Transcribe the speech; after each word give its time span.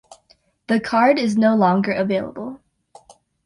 The 0.65 0.79
card 0.79 1.19
is 1.19 1.37
no 1.37 1.55
longer 1.55 1.91
available. 1.91 2.59